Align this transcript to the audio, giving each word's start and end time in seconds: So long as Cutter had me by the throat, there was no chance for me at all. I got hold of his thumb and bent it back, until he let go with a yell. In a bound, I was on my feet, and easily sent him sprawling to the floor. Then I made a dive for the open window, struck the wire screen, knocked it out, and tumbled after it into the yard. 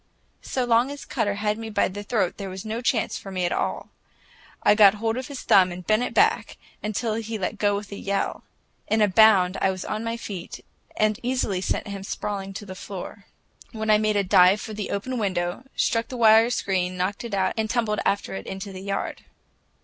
So 0.41 0.65
long 0.65 0.89
as 0.89 1.05
Cutter 1.05 1.35
had 1.35 1.59
me 1.59 1.69
by 1.69 1.87
the 1.87 2.01
throat, 2.01 2.37
there 2.37 2.49
was 2.49 2.65
no 2.65 2.81
chance 2.81 3.19
for 3.19 3.29
me 3.31 3.45
at 3.45 3.51
all. 3.51 3.89
I 4.63 4.73
got 4.73 4.95
hold 4.95 5.15
of 5.15 5.27
his 5.27 5.43
thumb 5.43 5.71
and 5.71 5.85
bent 5.85 6.01
it 6.01 6.15
back, 6.15 6.57
until 6.81 7.13
he 7.13 7.37
let 7.37 7.59
go 7.59 7.75
with 7.75 7.91
a 7.91 7.97
yell. 7.99 8.43
In 8.87 8.99
a 9.03 9.07
bound, 9.07 9.57
I 9.61 9.69
was 9.69 9.85
on 9.85 10.03
my 10.03 10.17
feet, 10.17 10.65
and 10.97 11.19
easily 11.21 11.61
sent 11.61 11.87
him 11.87 12.03
sprawling 12.03 12.51
to 12.55 12.65
the 12.65 12.73
floor. 12.73 13.25
Then 13.73 13.91
I 13.91 13.99
made 13.99 14.15
a 14.15 14.23
dive 14.23 14.59
for 14.59 14.73
the 14.73 14.89
open 14.89 15.19
window, 15.19 15.65
struck 15.75 16.07
the 16.07 16.17
wire 16.17 16.49
screen, 16.49 16.97
knocked 16.97 17.23
it 17.23 17.35
out, 17.35 17.53
and 17.55 17.69
tumbled 17.69 17.99
after 18.03 18.33
it 18.33 18.47
into 18.47 18.73
the 18.73 18.81
yard. 18.81 19.23